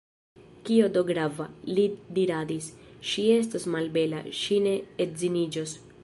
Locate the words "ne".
4.69-4.73